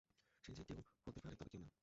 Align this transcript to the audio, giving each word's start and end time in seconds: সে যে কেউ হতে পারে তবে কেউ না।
সে 0.43 0.51
যে 0.57 0.63
কেউ 0.67 0.77
হতে 1.07 1.19
পারে 1.19 1.35
তবে 1.35 1.49
কেউ 1.51 1.61
না। 1.63 1.71